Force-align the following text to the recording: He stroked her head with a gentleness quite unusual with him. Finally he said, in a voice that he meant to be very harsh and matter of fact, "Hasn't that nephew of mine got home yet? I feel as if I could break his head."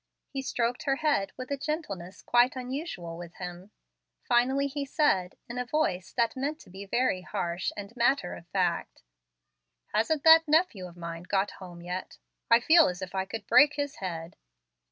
He 0.31 0.41
stroked 0.41 0.81
her 0.85 0.95
head 0.95 1.31
with 1.37 1.51
a 1.51 1.57
gentleness 1.57 2.23
quite 2.23 2.55
unusual 2.55 3.17
with 3.19 3.35
him. 3.35 3.69
Finally 4.27 4.65
he 4.65 4.83
said, 4.83 5.35
in 5.47 5.59
a 5.59 5.63
voice 5.67 6.11
that 6.13 6.33
he 6.33 6.39
meant 6.39 6.59
to 6.61 6.71
be 6.71 6.87
very 6.87 7.21
harsh 7.21 7.71
and 7.77 7.95
matter 7.95 8.33
of 8.33 8.47
fact, 8.47 9.03
"Hasn't 9.93 10.23
that 10.23 10.47
nephew 10.47 10.87
of 10.87 10.97
mine 10.97 11.21
got 11.29 11.51
home 11.61 11.83
yet? 11.83 12.17
I 12.49 12.59
feel 12.61 12.87
as 12.87 13.03
if 13.03 13.13
I 13.13 13.25
could 13.25 13.45
break 13.45 13.75
his 13.75 13.97
head." 13.97 14.37